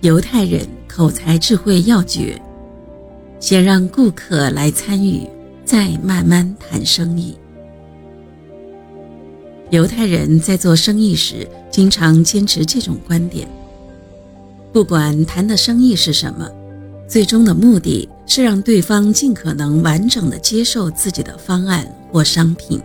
[0.00, 2.40] 犹太人口才智慧要诀：
[3.40, 5.28] 先让顾客来参与，
[5.64, 7.36] 再慢慢谈生意。
[9.70, 13.48] 犹太人在做生意时，经常坚持这种观点：
[14.72, 16.48] 不管谈的生意是什么，
[17.08, 22.80] 最终的目的是让对方尽可能完整的接受自己的方案或商品。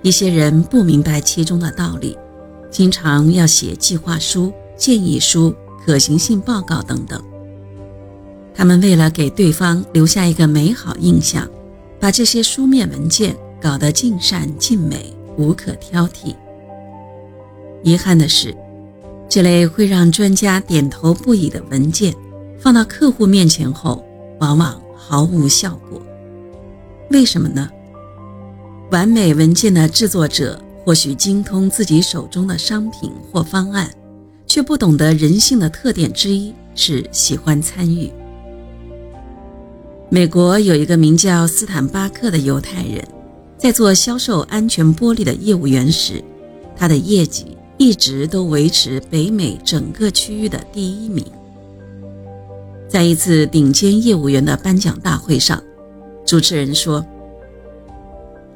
[0.00, 2.16] 一些人不明白其中的道理，
[2.70, 4.50] 经常要写计划书、
[4.80, 5.54] 建议书、
[5.84, 7.22] 可行性报告等等。
[8.54, 11.48] 他们为了给对方留下一个美好印象，
[12.00, 15.14] 把这些书面文件搞得尽善尽美。
[15.36, 16.34] 无可挑剔。
[17.82, 18.54] 遗憾的是，
[19.26, 22.14] 这类会让专家点头不已的文件，
[22.58, 24.04] 放到客户面前后，
[24.40, 26.02] 往往毫无效果。
[27.10, 27.70] 为什么呢？
[28.90, 33.90] 完美文件的制作者或许精通自己手中的商品或方案，
[34.50, 38.12] 却不懂得人性的特点之一是喜欢参与。
[40.08, 43.00] 美国有一个名叫斯坦巴克的犹太人。
[43.56, 46.24] 在做销售安全玻璃的业务员时，
[46.74, 51.24] 他的业绩一直都维持北美整个区域的第一名。
[52.88, 55.62] 在一次顶尖业务员的颁奖大会上，
[56.26, 57.06] 主持人说：“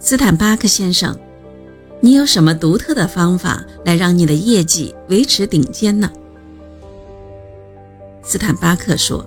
[0.00, 1.16] 斯坦巴克先生，
[2.04, 6.10] 你有什么独特的方法来让你的业绩维持顶尖呢？”
[8.22, 9.24] 斯坦巴克说：“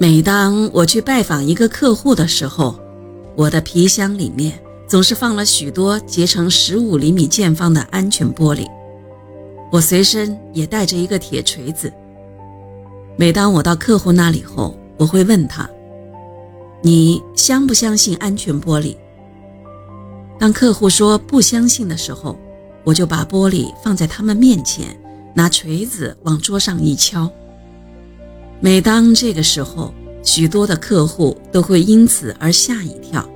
[0.00, 2.80] 每当我去拜访一个客户的时候。”
[3.36, 8.66] 我的皮箱里面总是放了许多结成十五厘米见方的安全玻璃，
[9.70, 11.92] 我随身也带着一个铁锤子。
[13.14, 15.68] 每当我到客户那里后，我会问他
[16.80, 18.96] ：“你相不相信安全玻璃？”
[20.38, 22.38] 当客户说不相信的时候，
[22.84, 24.96] 我就把玻璃放在他们面前，
[25.34, 27.30] 拿锤子往桌上一敲。
[28.60, 29.92] 每当这个时候，
[30.22, 33.28] 许多的客户都会因此而吓一跳，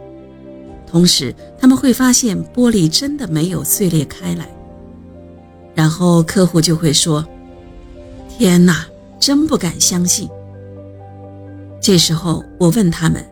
[0.86, 4.48] 同时他们会发现玻璃真的没有碎裂开来。
[5.74, 7.24] 然后客户就会说
[8.28, 8.86] ：“天哪，
[9.18, 10.28] 真不敢相信。”
[11.80, 13.24] 这时候我问他们：“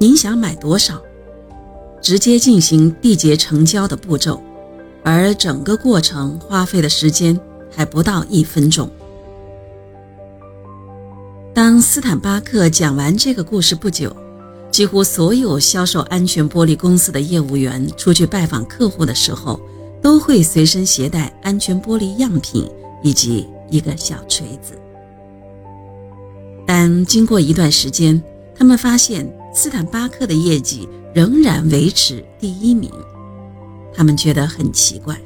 [0.00, 1.00] 您想买多少？”
[2.02, 4.42] 直接进行缔结成交的步骤，
[5.04, 7.38] 而整个过程花费的时间
[7.70, 8.90] 还不到一分钟。
[11.54, 14.14] 当斯坦巴克讲完这个故事不久，
[14.70, 19.60] 几乎所有销售安全玻璃公司的业务员出去拜访客户的时候，
[20.00, 22.68] 都会随身携带安全玻璃样品
[23.02, 24.76] 以及一个小锤子。
[26.66, 28.20] 但经过一段时间，
[28.56, 32.90] 他们发现斯坦巴克的业绩仍然维持第一名，
[33.94, 35.16] 他们觉得很奇怪。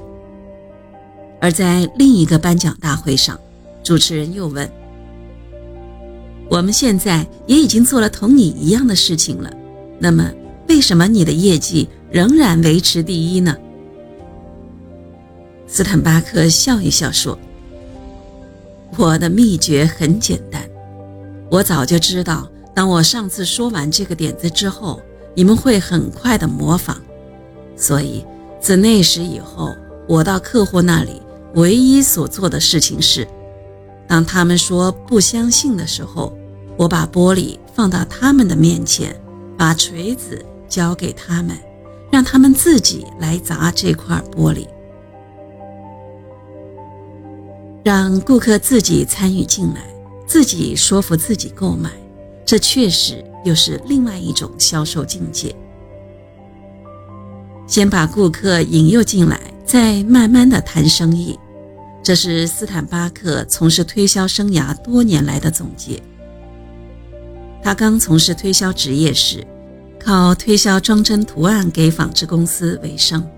[1.40, 3.38] 而在另一个颁奖大会上，
[3.84, 4.68] 主持人又问。
[6.48, 9.52] 我们现在也已经做了同你一样的事情了，
[9.98, 10.30] 那么
[10.68, 13.56] 为什么你的业绩仍然维持第一呢？
[15.68, 17.38] 斯坦巴克笑一笑说
[18.96, 20.62] ：“我的秘诀很简单，
[21.50, 25.00] 我早就知道，当我上次说完这个点子之后，
[25.34, 26.98] 你们会很快的模仿，
[27.74, 28.22] 所以
[28.60, 29.74] 自那时以后，
[30.06, 31.22] 我到客户那里
[31.54, 33.26] 唯一所做的事情是。”
[34.06, 36.36] 当他们说不相信的时候，
[36.76, 39.18] 我把玻璃放到他们的面前，
[39.56, 41.56] 把锤子交给他们，
[42.12, 44.66] 让他们自己来砸这块玻璃，
[47.82, 49.80] 让顾客自己参与进来，
[50.26, 51.90] 自己说服自己购买，
[52.46, 55.54] 这确实又是另外一种销售境界。
[57.66, 61.36] 先把顾客引诱进来，再慢慢的谈生意。
[62.00, 66.00] 这是斯坦巴克从事推销生涯多年来的总结。
[67.60, 69.44] 他刚从事推销职业时，
[69.98, 73.28] 靠推销装帧图案给纺织公司为生。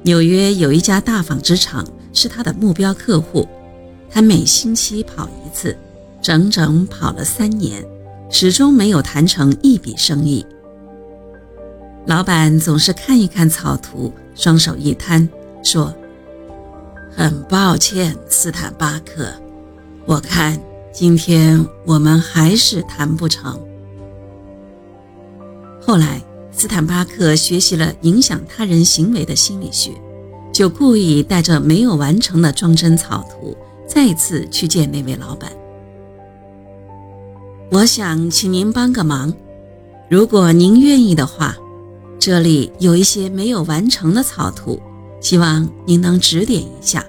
[0.00, 3.46] 纽约有一家大纺织厂是他的目标客户，
[4.08, 5.76] 他每星期跑一次，
[6.22, 7.84] 整整跑了三年，
[8.28, 10.44] 始终没有谈成一笔生意。
[12.06, 15.28] 老板总是看一看草图，双手一摊，
[15.62, 15.94] 说。
[17.18, 19.32] 很抱歉，斯坦巴克，
[20.04, 20.60] 我看
[20.92, 23.58] 今天我们还是谈不成。
[25.80, 26.20] 后来，
[26.52, 29.92] 斯坦巴克学习了影响他人行为的心理学，
[30.52, 33.56] 就故意带着没有完成的装帧草图，
[33.88, 35.50] 再次去见那位老板。
[37.70, 39.34] 我想请您帮个忙，
[40.08, 41.56] 如果您愿意的话，
[42.18, 44.80] 这里有一些没有完成的草图。
[45.20, 47.04] 希望您能指点一下，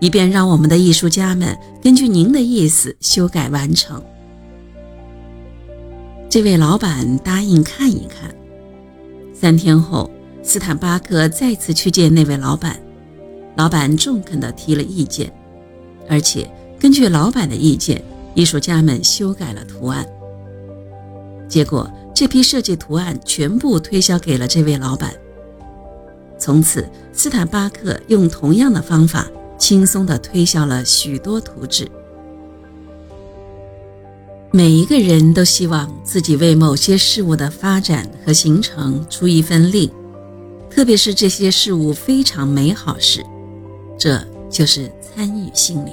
[0.00, 4.02] 以便让我们的艺术家们根据您的意思修改完成。
[6.28, 8.34] 这位老板答应看一看。
[9.32, 10.10] 三天后，
[10.42, 12.76] 斯坦巴克再次去见那位老板，
[13.56, 15.32] 老板中肯地提了意见，
[16.08, 16.50] 而且
[16.80, 18.02] 根据老板的意见，
[18.34, 20.06] 艺术家们修改了图案。
[21.48, 25.12] 结果，这批设计图案全部推销给了这位老板。
[26.38, 29.28] 从此，斯坦巴克用同样的方法。
[29.58, 31.88] 轻松地推销了许多图纸。
[34.50, 39.92] 每一个人都希望自己为某些事物的发展和形成出一份力，
[40.68, 43.24] 特别是这些事物非常美好时，
[43.96, 44.20] 这
[44.50, 45.92] 就是参与心理。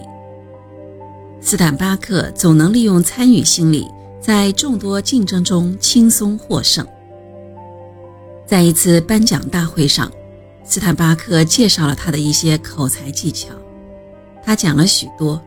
[1.41, 3.87] 斯坦巴克总能利用参与心理，
[4.19, 6.85] 在众多竞争中轻松获胜。
[8.45, 10.11] 在一次颁奖大会上。
[10.65, 13.47] 斯坦巴克介绍了他的一些口才技巧，
[14.43, 15.41] 他讲了许多，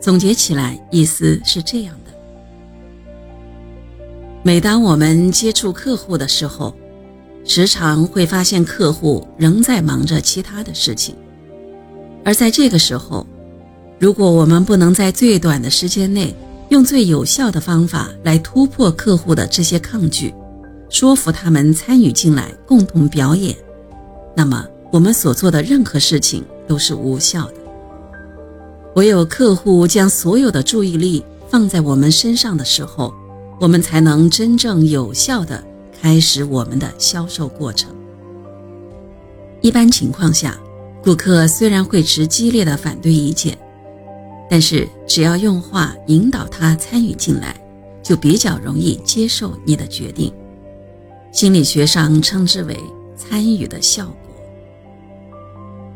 [0.00, 2.12] 总结起来意思是这样的：
[4.44, 6.72] 每当我们接触客户的时候，
[7.44, 11.16] 时常会发现客户仍在忙着其他的事情，
[12.24, 13.26] 而在这个时候，
[13.98, 16.34] 如果我们不能在最短的时间内
[16.68, 20.32] 用最有效的方法来突破客户的这些抗拒，
[20.88, 23.56] 说服他们参与进来，共同表演。
[24.36, 27.54] 那么，我们所做的任何事情都是无效的。
[28.94, 33.12] 唯有客户将所有的注意力放在我们身上的时候，
[33.60, 35.60] 我们才能真正有效地
[36.00, 37.90] 开始我们的销售过程。
[39.60, 40.56] 一般情况下，
[41.02, 43.58] 顾客虽然会持激烈的反对意见，
[44.50, 47.54] 但是只要用话引导他参与进来，
[48.02, 50.32] 就比较容易接受你的决定。
[51.32, 52.78] 心理学上称之为
[53.14, 54.14] 参与的效果。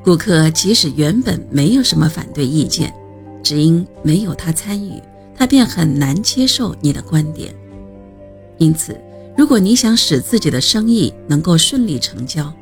[0.05, 2.93] 顾客即使原本没有什么反对意见，
[3.43, 5.01] 只因没有他参与，
[5.35, 7.55] 他便很难接受你的观点。
[8.59, 9.01] 因此，
[9.37, 12.53] 如果你想使自己的生意能够顺利成交，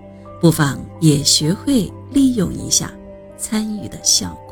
[0.40, 2.92] 不妨也学会利用一下
[3.36, 4.49] 参与的效果。